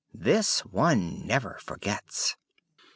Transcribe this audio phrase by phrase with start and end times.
[0.15, 2.35] "This one never forgets!"